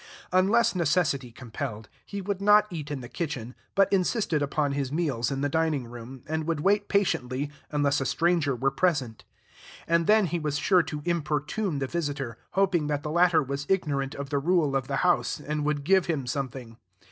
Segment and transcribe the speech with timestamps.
[0.31, 5.29] Unless necessity compelled, he would not eat in the kitchen, but insisted upon his meals
[5.29, 9.25] in the dining room, and would wait patiently, unless a stranger were present;
[9.87, 14.15] and then he was sure to importune the visitor, hoping that the latter was ignorant
[14.15, 16.77] of the rule of the house, and would give him something.